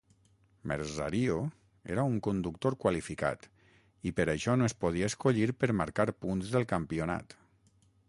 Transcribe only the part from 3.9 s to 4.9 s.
i per això no es